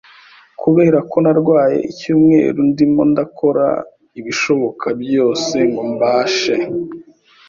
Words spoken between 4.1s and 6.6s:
ibishoboka byose ngo mbashe.